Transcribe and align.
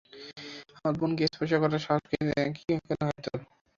আমার 0.75 0.93
বোনকে 0.99 1.23
স্পর্শ 1.27 1.51
করার 1.61 1.81
সাহস 1.81 2.03
কী 2.57 2.63
করে 2.79 3.03
হয় 3.03 3.21
তোর! 3.25 3.39